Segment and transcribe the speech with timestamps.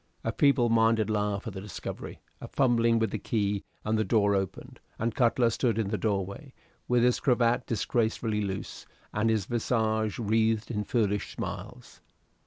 [0.23, 4.33] A feeble minded laugh at the discovery, a fumbling with the key, and the door
[4.33, 6.53] opened, and Cutler stood in the doorway,
[6.87, 12.01] with his cravat disgracefully loose and his visage wreathed in foolish smiles.